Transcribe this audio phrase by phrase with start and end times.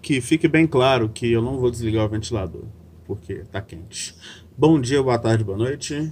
[0.00, 2.64] que fique bem claro que eu não vou desligar o ventilador,
[3.04, 4.14] porque tá quente.
[4.56, 6.10] Bom dia, boa tarde, boa noite,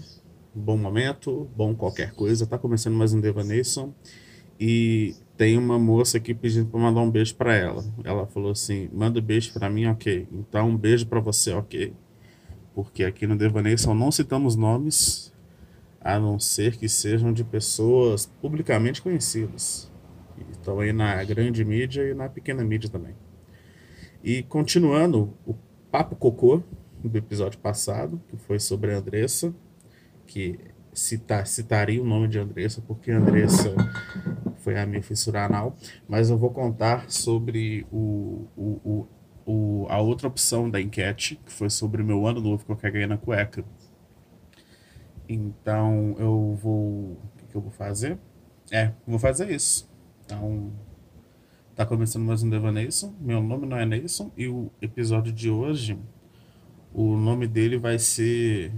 [0.54, 2.46] bom momento, bom qualquer coisa.
[2.46, 3.92] Tá começando mais um Devaneison
[4.58, 7.84] e tem uma moça aqui pedindo para mandar um beijo para ela.
[8.04, 10.26] Ela falou assim: manda um beijo para mim, ok.
[10.32, 11.92] Então, um beijo para você, ok.
[12.74, 15.32] Porque aqui no Devaneison não citamos nomes,
[16.00, 19.90] a não ser que sejam de pessoas publicamente conhecidas.
[20.52, 23.14] Estão aí na grande mídia e na pequena mídia também.
[24.22, 25.54] E continuando o
[25.90, 26.62] papo cocô
[27.02, 29.54] do episódio passado, que foi sobre a Andressa,
[30.26, 30.58] que
[30.92, 33.74] cita, citaria o nome de Andressa, porque Andressa
[34.58, 35.76] foi a minha fissura anal,
[36.08, 39.08] mas eu vou contar sobre o, o, o,
[39.46, 42.76] o, a outra opção da enquete, que foi sobre o meu ano novo que eu
[42.76, 43.64] caguei na cueca.
[45.28, 46.82] Então eu vou.
[46.82, 48.18] O que, que eu vou fazer?
[48.70, 49.88] É, vou fazer isso.
[50.24, 50.72] Então,
[51.76, 53.12] Tá começando mais um Devaneison.
[53.20, 55.98] Meu nome não é Neison e o episódio de hoje,
[56.90, 58.72] o nome dele vai ser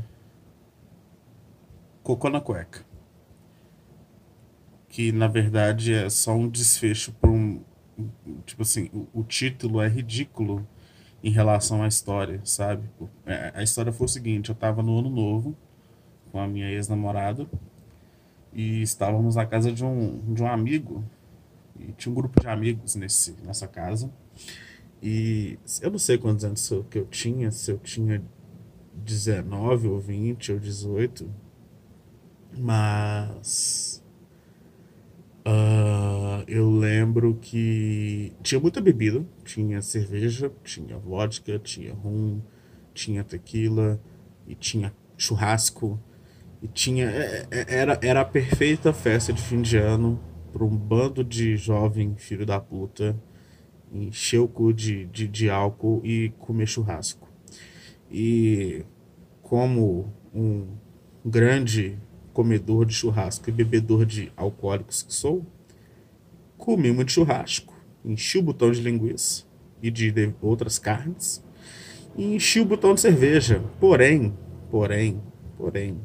[2.02, 2.84] Cocô na Cueca.
[4.88, 7.62] Que na verdade é só um desfecho para um.
[8.44, 10.66] Tipo assim, o, o, título é ridículo
[11.22, 12.90] em relação à história, sabe?
[13.24, 15.56] É, a história foi o seguinte: eu tava no ano novo
[16.32, 17.46] com a minha ex-namorada
[18.52, 21.04] e estávamos na casa de um, de um amigo
[21.78, 24.10] e tinha um grupo de amigos nesse, nessa casa.
[25.02, 28.22] E eu não sei quantos anos que eu tinha, se eu tinha
[28.94, 31.30] 19 ou 20 ou 18,
[32.58, 34.02] mas
[35.46, 42.40] uh, eu lembro que tinha muita bebida, tinha cerveja, tinha vodka, tinha rum,
[42.92, 44.00] tinha tequila
[44.46, 46.00] e tinha churrasco
[46.60, 50.20] e tinha é, é, era, era a perfeita festa de fim de ano
[50.52, 53.16] para um bando de jovem filho da puta
[53.92, 57.28] encher o cu de, de, de álcool e comer churrasco.
[58.10, 58.84] E
[59.42, 60.66] como um
[61.24, 61.98] grande
[62.32, 65.44] comedor de churrasco e bebedor de alcoólicos que sou,
[66.56, 69.44] comi muito churrasco, enchi o botão de linguiça
[69.82, 71.42] e de, de outras carnes
[72.16, 73.62] e enchi o botão de cerveja.
[73.80, 74.36] Porém,
[74.70, 75.20] porém,
[75.56, 76.00] porém,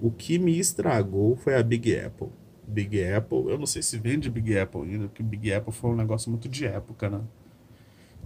[0.00, 2.28] o que me estragou foi a Big Apple.
[2.66, 3.50] Big Apple.
[3.50, 6.48] Eu não sei se vende Big Apple ainda, porque Big Apple foi um negócio muito
[6.48, 7.20] de época, né?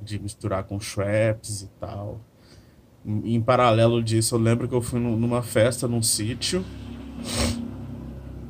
[0.02, 2.20] De misturar com Schweppes e tal.
[3.04, 6.64] Em, em paralelo disso, eu lembro que eu fui numa festa num sítio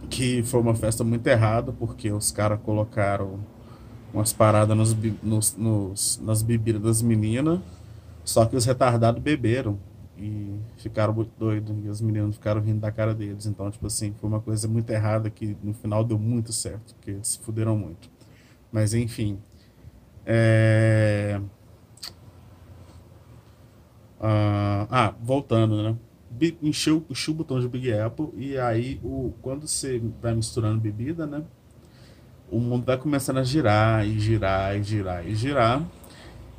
[0.09, 3.41] que foi uma festa muito errada, porque os caras colocaram
[4.13, 7.61] umas paradas nos, nos, nos, nas bebidas das meninas,
[8.25, 9.79] só que os retardados beberam
[10.21, 13.47] e ficaram muito doidos e os meninos ficaram rindo da cara deles.
[13.47, 17.13] Então, tipo assim, foi uma coisa muito errada que no final deu muito certo, porque
[17.13, 18.11] eles se fuderam muito.
[18.71, 19.39] Mas enfim.
[20.27, 21.41] É...
[24.21, 25.97] Ah, ah, voltando, né?
[26.63, 31.27] Encheu, encheu o botão de Big Apple e aí o, quando você vai misturando bebida,
[31.27, 31.43] né?
[32.51, 35.83] O mundo vai começando a girar e girar e girar e girar.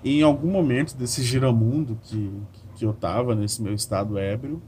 [0.03, 4.61] E em algum momento desse giramundo que, que eu tava nesse meu estado ébrio,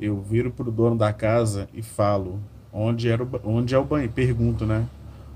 [0.00, 2.40] eu viro pro dono da casa e falo:
[2.72, 4.12] onde, era o, onde é o banheiro?
[4.12, 4.88] Pergunto, né?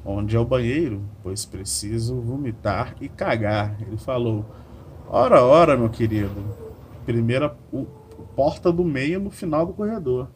[0.05, 1.03] Onde é o banheiro?
[1.23, 3.77] Pois preciso vomitar e cagar.
[3.81, 4.45] Ele falou:
[5.09, 6.45] Ora, ora, meu querido.
[7.05, 7.87] Primeira o,
[8.37, 10.29] porta do meio no final do corredor.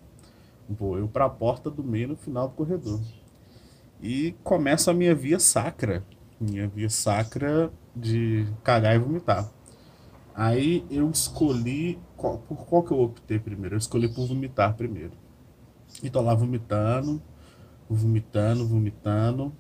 [0.69, 3.01] Vou eu para a porta do meio no final do corredor.
[4.01, 6.05] E começa a minha via sacra.
[6.41, 9.51] Minha via sacra de cagar e vomitar.
[10.35, 11.99] Aí eu escolhi.
[12.17, 13.75] Qual, por qual que eu optei primeiro?
[13.75, 15.13] Eu escolhi por vomitar primeiro.
[16.03, 17.23] E tô lá vomitando,
[17.89, 19.53] vomitando, vomitando.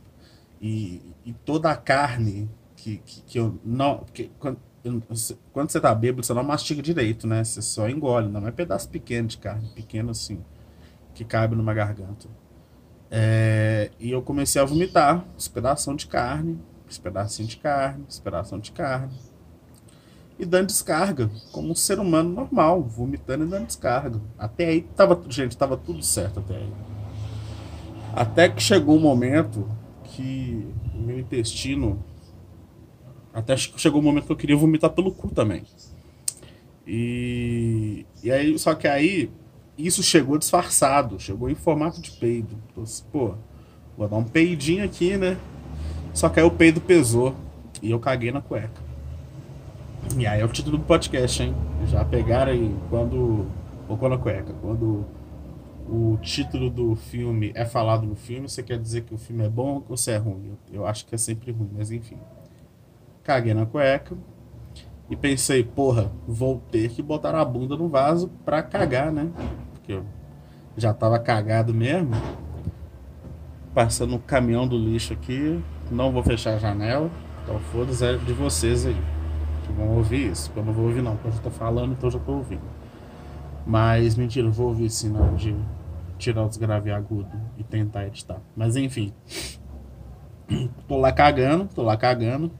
[0.60, 3.98] E, e toda a carne que, que, que eu não.
[3.98, 4.58] Porque quando,
[5.52, 7.44] quando você tá bêbado, você não mastiga direito, né?
[7.44, 10.42] Você só engole, não é pedaço pequeno de carne, pequeno assim,
[11.14, 12.28] que cabe numa garganta.
[13.10, 18.20] É, e eu comecei a vomitar os pedaços de carne, os pedacinhos de carne, os
[18.20, 19.29] pedaços de carne
[20.40, 24.18] e dando descarga, como um ser humano normal, vomitando e dando descarga.
[24.38, 26.72] Até aí tava, gente, tava tudo certo até aí.
[28.14, 29.68] Até que chegou um momento
[30.02, 32.02] que o meu intestino
[33.34, 35.62] até chegou um momento que eu queria vomitar pelo cu também.
[36.86, 39.30] E, e aí, só que aí
[39.76, 42.56] isso chegou disfarçado, chegou em formato de peido.
[42.70, 43.34] Então, assim, pô,
[43.96, 45.36] vou dar um peidinho aqui, né?
[46.14, 47.36] Só que aí o peido pesou
[47.82, 48.89] e eu caguei na cueca.
[50.16, 51.54] E aí é o título do podcast, hein?
[51.86, 53.46] Já pegaram aí quando.
[53.88, 54.52] Ou quando a cueca.
[54.60, 55.06] Quando
[55.88, 59.48] o título do filme é falado no filme, você quer dizer que o filme é
[59.48, 60.50] bom ou se é ruim?
[60.72, 62.18] Eu, eu acho que é sempre ruim, mas enfim.
[63.22, 64.16] Caguei na cueca.
[65.08, 69.30] E pensei, porra, vou ter que botar a bunda no vaso pra cagar, né?
[69.72, 70.04] Porque eu
[70.76, 72.12] já tava cagado mesmo.
[73.74, 75.60] Passando o caminhão do lixo aqui.
[75.90, 77.10] Não vou fechar a janela.
[77.42, 79.19] Então foda-se é de vocês aí.
[79.76, 80.52] Vão ouvir isso.
[80.54, 82.62] Eu não vou ouvir não, porque eu já tô falando, então eu já tô ouvindo.
[83.66, 85.54] Mas mentira, eu vou ouvir sim hora de
[86.18, 88.40] tirar os grave agudo e tentar editar.
[88.56, 89.12] Mas enfim.
[90.88, 92.50] tô lá cagando, tô lá cagando.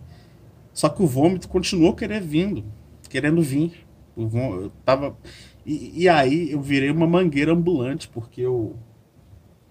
[0.73, 2.65] Só que o vômito continuou querendo vindo,
[3.09, 3.87] querendo vir.
[4.17, 5.17] O vômito, eu tava
[5.65, 8.77] e, e aí eu virei uma mangueira ambulante porque eu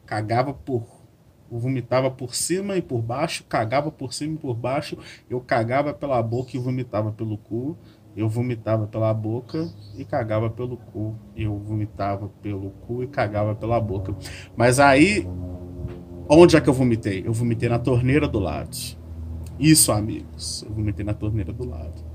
[0.06, 0.99] cagava por
[1.52, 4.98] eu vomitava por cima e por baixo, cagava por cima e por baixo,
[5.30, 7.78] eu cagava pela boca e vomitava pelo cu,
[8.16, 13.80] eu vomitava pela boca e cagava pelo cu, eu vomitava pelo cu e cagava pela
[13.80, 14.16] boca.
[14.56, 15.28] Mas aí,
[16.28, 17.24] onde é que eu vomitei?
[17.26, 18.76] Eu vomitei na torneira do lado.
[19.60, 22.10] Isso, amigos, eu vomitei na torneira do lado.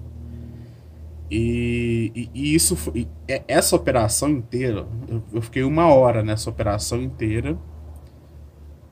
[1.30, 6.50] E, e, e isso foi, e essa operação inteira, eu, eu, fiquei uma hora nessa
[6.50, 7.58] operação inteira.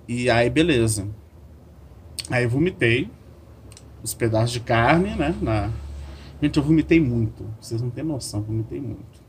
[0.06, 1.08] E aí, beleza.
[2.30, 3.10] Aí vomitei
[4.02, 5.34] os pedaços de carne, né?
[5.40, 5.70] Na...
[6.40, 7.44] Gente, eu vomitei muito.
[7.60, 9.22] Vocês não têm noção, vomitei muito.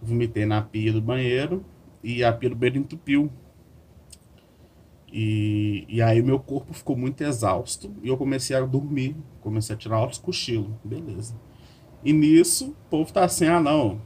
[0.00, 1.64] Vomitei na pia do banheiro
[2.02, 3.30] e a pia do banheiro entupiu.
[5.12, 9.16] E, e aí meu corpo ficou muito exausto e eu comecei a dormir.
[9.40, 10.70] Comecei a tirar altos cochilos.
[10.84, 11.34] Beleza.
[12.04, 14.00] E nisso, o povo tá assim, ah não,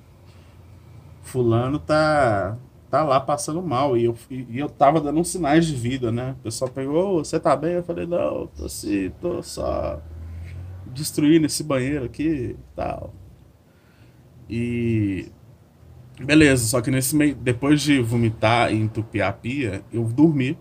[1.22, 2.56] fulano tá,
[2.90, 3.96] tá lá passando mal.
[3.96, 6.34] E eu, e eu tava dando sinais de vida, né?
[6.40, 7.74] O pessoal pegou, você tá bem?
[7.74, 10.00] Eu falei, não, tô assim, tô só
[10.86, 13.14] destruindo esse banheiro aqui e tal.
[14.48, 15.30] E
[16.18, 20.58] beleza, só que nesse meio, depois de vomitar e entupir a pia, eu dormi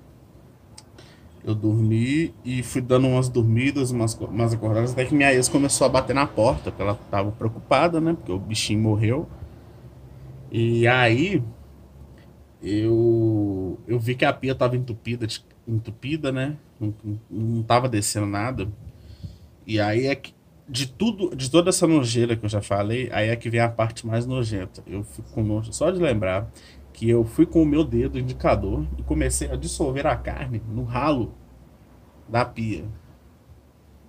[1.43, 5.85] eu dormi e fui dando umas dormidas, umas, umas acordadas, até que minha ex começou
[5.85, 8.13] a bater na porta, porque ela tava preocupada, né?
[8.13, 9.27] Porque o bichinho morreu.
[10.51, 11.41] E aí
[12.61, 15.25] eu eu vi que a pia tava entupida,
[15.67, 16.57] entupida, né?
[16.79, 16.93] Não,
[17.29, 18.71] não tava descendo nada.
[19.65, 20.33] E aí é que
[20.67, 23.69] de tudo, de toda essa nojeira que eu já falei, aí é que vem a
[23.69, 24.83] parte mais nojenta.
[24.85, 26.51] Eu fico com nojo só de lembrar
[26.93, 30.83] que eu fui com o meu dedo indicador e comecei a dissolver a carne no
[30.83, 31.33] ralo
[32.27, 32.85] da pia.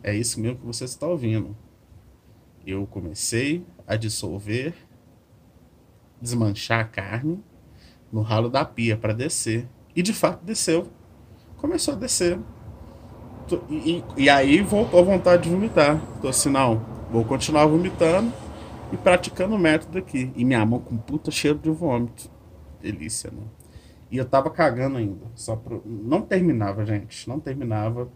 [0.02, 1.56] É isso mesmo que você está ouvindo.
[2.66, 4.74] Eu comecei a dissolver,
[6.20, 7.42] desmanchar a carne
[8.12, 9.68] no ralo da pia para descer.
[9.94, 10.88] E de fato desceu.
[11.56, 12.38] Começou a descer.
[13.68, 16.00] E, e, e, aí voltou a vontade de vomitar.
[16.20, 18.32] Tô assim, não, vou continuar vomitando
[18.92, 20.32] e praticando o método aqui.
[20.36, 22.30] E minha mão com puta cheiro de vômito
[22.80, 23.42] delícia, né?
[24.10, 25.26] E eu tava cagando ainda.
[25.34, 25.82] Só pro...
[25.86, 27.28] Não terminava, gente.
[27.28, 28.10] Não terminava.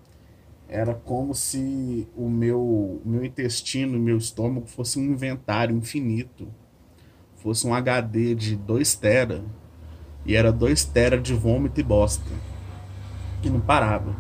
[0.68, 6.48] Era como se o meu, meu intestino, meu estômago fosse um inventário infinito.
[7.36, 9.44] Fosse um HD de 2 tera.
[10.24, 12.30] E era 2 tera de vômito e bosta.
[13.42, 14.16] E não parava.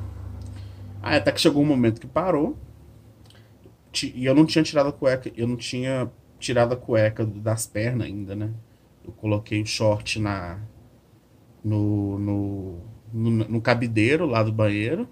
[1.02, 2.56] Aí até que chegou um momento que parou.
[4.02, 5.30] E eu não tinha tirado a cueca.
[5.36, 8.52] Eu não tinha tirado a cueca das pernas ainda, né?
[9.06, 10.58] eu coloquei o short na
[11.62, 12.78] no, no,
[13.12, 15.08] no, no cabideiro lá do banheiro.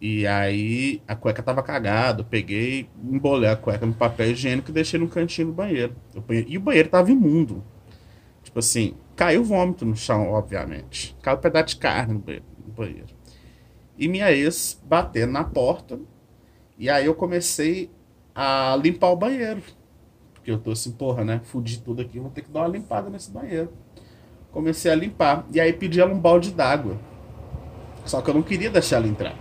[0.00, 2.20] E aí a cueca tava cagada.
[2.20, 5.96] Eu peguei, embolei a cueca no papel higiênico e deixei no cantinho do banheiro.
[6.46, 7.64] e o banheiro tava imundo.
[8.42, 11.16] Tipo assim, caiu vômito no chão, obviamente.
[11.22, 13.16] Caiu um pedaço de carne no banheiro.
[13.98, 15.98] E minha ex batendo na porta.
[16.78, 17.90] E aí eu comecei
[18.34, 19.62] a limpar o banheiro.
[20.34, 21.40] Porque eu tô assim, porra, né?
[21.42, 23.72] Fudi tudo aqui, vou ter que dar uma limpada nesse banheiro.
[24.52, 25.46] Comecei a limpar.
[25.50, 26.98] E aí pedi ela um balde d'água.
[28.04, 29.34] Só que eu não queria deixar ela entrar.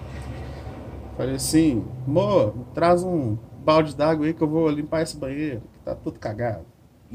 [1.18, 5.80] Falei assim, amor, traz um balde d'água aí que eu vou limpar esse banheiro, que
[5.80, 6.66] tá tudo cagado.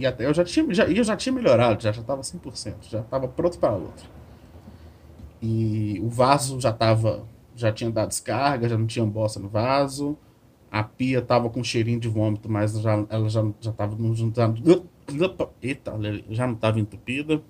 [0.01, 3.03] E até eu já tinha, já, eu já tinha melhorado, já, já tava 100%, já
[3.03, 4.07] tava pronto para outra.
[5.43, 10.17] E o vaso já tava, já tinha dado descarga, já não tinha bosta no vaso.
[10.71, 13.95] A pia tava com cheirinho de vômito, mas já, ela já, já tava.
[14.25, 15.93] Já, eita,
[16.31, 17.43] já não tava entupida.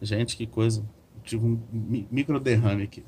[0.00, 0.84] Gente, que coisa.
[1.24, 1.58] Tive um
[2.12, 3.04] micro derrame aqui.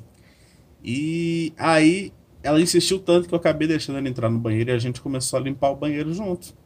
[0.83, 2.13] E aí
[2.43, 5.39] ela insistiu tanto que eu acabei deixando ela entrar no banheiro e a gente começou
[5.39, 6.64] a limpar o banheiro junto.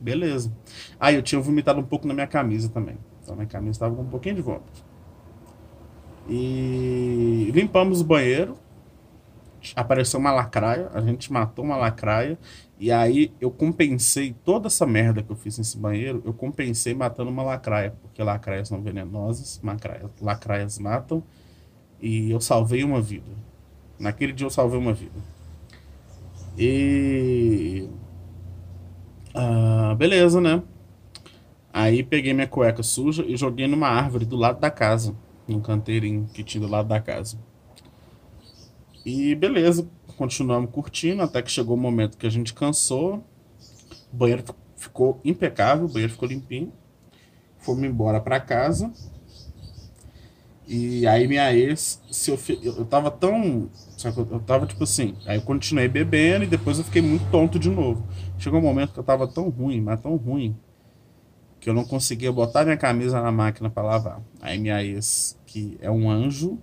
[0.00, 0.52] Beleza.
[1.00, 2.98] Aí eu tinha vomitado um pouco na minha camisa também.
[3.22, 4.84] Então minha camisa estava com um pouquinho de vômito.
[6.28, 8.56] E limpamos o banheiro
[9.74, 12.38] apareceu uma lacraia, a gente matou uma lacraia,
[12.78, 17.30] e aí eu compensei toda essa merda que eu fiz nesse banheiro, eu compensei matando
[17.30, 21.22] uma lacraia, porque lacraias são venenosas, lacraias, lacraias matam,
[22.00, 23.30] e eu salvei uma vida.
[23.98, 25.18] Naquele dia eu salvei uma vida.
[26.58, 27.88] E
[29.96, 30.62] beleza, né?
[31.72, 35.14] Aí peguei minha cueca suja e joguei numa árvore do lado da casa.
[35.46, 37.38] Num canteirinho que tinha do lado da casa.
[39.04, 43.22] E beleza, continuamos curtindo até que chegou o momento que a gente cansou.
[44.12, 44.42] O banheiro
[44.74, 46.72] ficou impecável, o banheiro ficou limpinho.
[47.58, 48.92] Fomos embora para casa.
[50.66, 53.70] E aí minha ex, se eu, eu, tava tão.
[54.16, 55.14] Eu tava tipo assim.
[55.24, 58.04] Aí eu continuei bebendo e depois eu fiquei muito tonto de novo.
[58.36, 60.56] Chegou um momento que eu tava tão ruim, mas tão ruim,
[61.60, 64.20] que eu não conseguia botar minha camisa na máquina para lavar.
[64.40, 66.58] Aí minha ex, que é um anjo,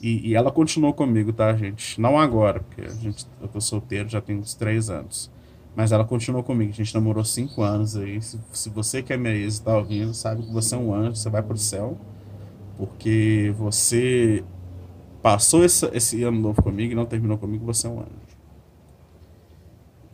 [0.00, 2.00] e, e, ela continuou comigo, tá, gente?
[2.00, 5.30] Não agora, porque a gente, eu tô solteiro já tem uns três anos.
[5.74, 6.70] Mas ela continuou comigo.
[6.70, 8.20] A gente namorou cinco anos aí.
[8.20, 10.94] Se, se você que é minha ex e tá ouvindo, sabe que você é um
[10.94, 11.98] anjo, você vai pro céu.
[12.78, 14.44] Porque você
[15.20, 18.38] passou esse, esse ano novo comigo e não terminou comigo, você é um anjo.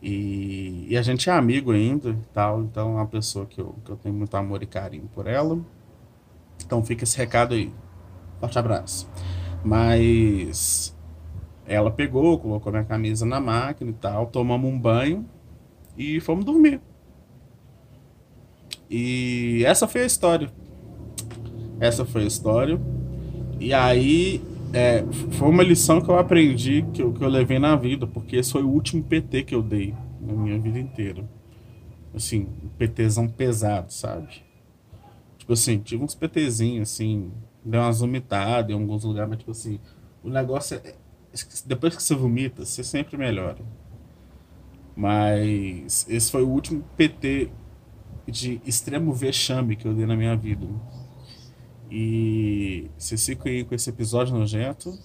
[0.01, 3.75] E, e a gente é amigo ainda e tal, então é uma pessoa que eu,
[3.85, 5.59] que eu tenho muito amor e carinho por ela.
[6.65, 7.71] Então fica esse recado aí.
[8.39, 9.07] Forte abraço.
[9.63, 10.95] Mas
[11.67, 15.25] ela pegou, colocou minha camisa na máquina e tal, tomamos um banho
[15.95, 16.81] e fomos dormir.
[18.89, 20.51] E essa foi a história.
[21.79, 22.79] Essa foi a história.
[23.59, 24.41] E aí
[24.73, 28.35] é, foi uma lição que eu aprendi, que eu, que eu levei na vida, porque
[28.35, 31.23] esse foi o último PT que eu dei na minha vida inteira.
[32.13, 34.43] Assim, um PTzão pesado, sabe?
[35.37, 37.31] Tipo assim, tive uns PTzinhos assim,
[37.63, 39.79] deu umas vomitadas em alguns lugares, mas tipo assim,
[40.23, 40.95] o negócio é.
[41.65, 43.57] Depois que você vomita, você sempre melhora.
[44.95, 47.49] Mas esse foi o último PT
[48.27, 50.65] de extremo vexame que eu dei na minha vida.
[51.89, 54.97] E vocês ficam aí com esse episódio nojento.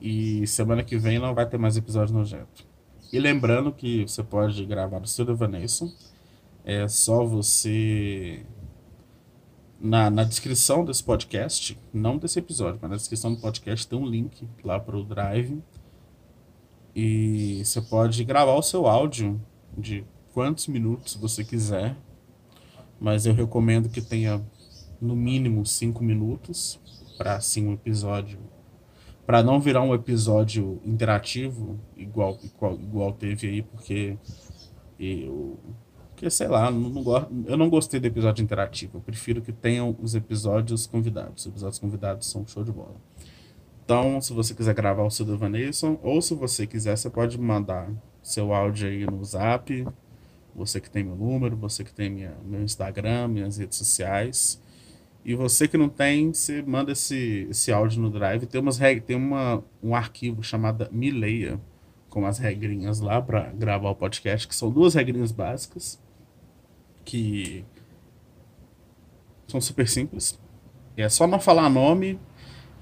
[0.00, 2.66] E semana que vem não vai ter mais episódio nojento.
[3.12, 5.66] E lembrando que você pode gravar o seu devaneio.
[6.64, 8.44] É só você
[9.80, 14.06] na, na descrição desse podcast, não desse episódio, mas na descrição do podcast tem um
[14.06, 15.62] link lá para o Drive.
[16.94, 19.40] E você pode gravar o seu áudio
[19.76, 20.04] de
[20.34, 21.96] quantos minutos você quiser.
[23.00, 24.44] Mas eu recomendo que tenha
[25.00, 26.80] no mínimo cinco minutos
[27.16, 28.38] para assim um episódio
[29.26, 34.18] para não virar um episódio interativo igual igual, igual teve aí porque
[34.98, 35.58] eu
[36.20, 38.98] porque, sei lá, não, não, eu não gostei do episódio interativo.
[38.98, 41.46] Eu prefiro que tenham os episódios convidados.
[41.46, 42.96] Os episódios convidados são show de bola.
[43.82, 47.90] Então, se você quiser gravar o seu Devaneison, ou se você quiser, você pode mandar
[48.22, 49.88] seu áudio aí no zap.
[50.54, 54.60] Você que tem meu número, você que tem minha, meu Instagram, minhas redes sociais.
[55.24, 58.46] E você que não tem, você manda esse, esse áudio no Drive.
[58.46, 61.60] Tem, umas tem uma, um arquivo chamado Mileia,
[62.08, 66.00] com as regrinhas lá para gravar o podcast, que são duas regrinhas básicas
[67.04, 67.64] que
[69.46, 70.38] são super simples.
[70.96, 72.18] É só não falar nome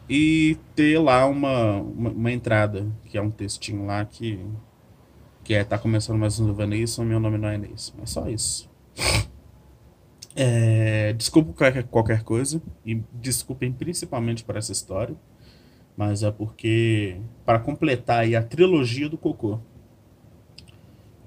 [0.08, 4.44] e ter lá uma, uma, uma, entrada, que é um textinho lá que,
[5.44, 7.94] que é, tá começando mais um do Vanessa, meu nome não é Enes.
[8.02, 8.68] É só isso.
[10.36, 15.16] É, desculpa qualquer, qualquer coisa e desculpem principalmente por essa história,
[15.96, 19.58] mas é porque para completar aí a trilogia do cocô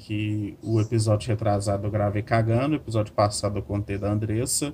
[0.02, 4.74] que o episódio retrasado eu gravei cagando, o episódio passado eu contei da Andressa.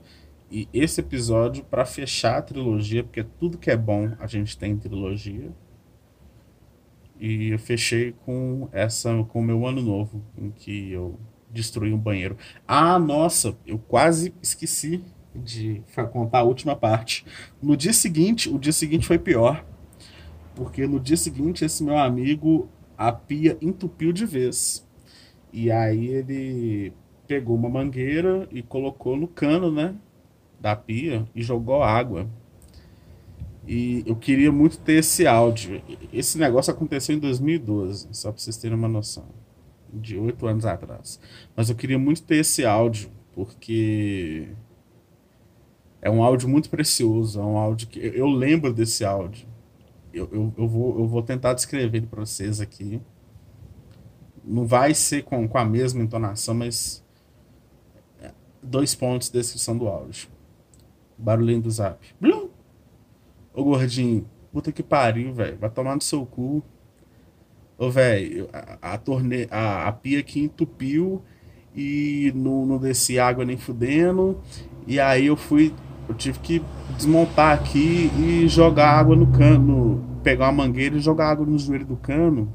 [0.50, 4.72] E esse episódio, para fechar a trilogia, porque tudo que é bom a gente tem
[4.72, 5.52] em trilogia.
[7.20, 11.20] E eu fechei com essa com o meu ano novo, em que eu
[11.58, 12.38] destruí um banheiro.
[12.68, 15.04] Ah, nossa, eu quase esqueci
[15.36, 17.26] de contar a última parte.
[17.62, 19.66] No dia seguinte, o dia seguinte foi pior.
[20.56, 24.88] Porque no dia seguinte, esse meu amigo, a pia entupiu de vez.
[25.52, 26.94] E aí ele
[27.28, 29.96] pegou uma mangueira e colocou no cano, né?
[30.60, 32.28] Da pia e jogou água.
[33.68, 35.82] E eu queria muito ter esse áudio.
[36.14, 39.26] Esse negócio aconteceu em 2012, só para vocês terem uma noção.
[40.00, 41.20] De oito anos atrás.
[41.56, 44.50] Mas eu queria muito ter esse áudio, porque
[46.02, 47.40] é um áudio muito precioso.
[47.40, 48.00] É um áudio que.
[48.00, 49.48] Eu lembro desse áudio.
[50.14, 53.02] Eu, eu, eu, vou, eu vou tentar descrever ele para vocês aqui
[54.48, 57.04] não vai ser com, com a mesma entonação, mas
[58.22, 58.32] é,
[58.64, 60.30] dois pontos de descrição do áudio.
[61.18, 62.00] Barulhinho do zap.
[62.20, 62.50] Blum!
[63.54, 65.58] Ô gordinho, puta que pariu, velho.
[65.58, 66.64] Vai tomar no seu cu.
[67.78, 69.48] Ô, velho, a, a, torne...
[69.52, 71.22] a, a pia aqui entupiu
[71.76, 74.40] e não, não desci água nem fudendo.
[74.86, 75.74] E aí eu fui.
[76.10, 76.62] Eu tive que
[76.96, 80.04] desmontar aqui e jogar água no cano.
[80.24, 82.54] Pegar uma mangueira e jogar água no joelho do cano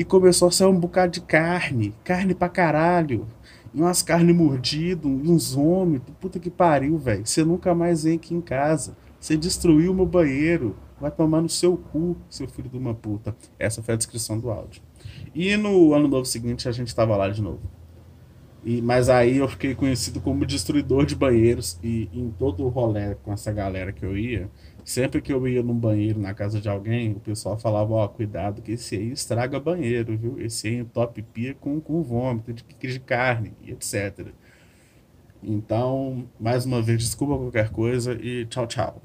[0.00, 3.26] e começou a sair um bocado de carne, carne pra caralho.
[3.74, 7.26] e umas carnes mordidas, uns homens, puta que pariu, velho.
[7.26, 8.96] Você nunca mais vem aqui em casa.
[9.20, 10.74] Você destruiu meu banheiro.
[11.00, 13.34] Vai tomar no seu cu, seu filho de uma puta.
[13.58, 14.82] Essa foi a descrição do áudio.
[15.34, 17.62] E no ano novo seguinte a gente tava lá de novo.
[18.62, 21.78] E, mas aí eu fiquei conhecido como destruidor de banheiros.
[21.82, 24.50] E em todo o rolê com essa galera que eu ia,
[24.84, 28.08] sempre que eu ia num banheiro na casa de alguém, o pessoal falava: Ó, oh,
[28.08, 30.38] cuidado, que esse aí estraga banheiro, viu?
[30.40, 34.28] Esse aí top pia com, com vômito, de, de carne e etc.
[35.42, 39.02] Então, mais uma vez, desculpa qualquer coisa e tchau, tchau.